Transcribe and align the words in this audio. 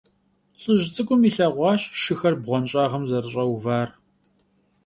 ЛӀыжь 0.61 0.85
цӀыкӀум 0.93 1.21
илъэгъуащ 1.29 1.81
шыхэр 2.01 2.35
бгъуэнщӀагъым 2.41 3.03
зэрыщӀэувар. 3.09 3.89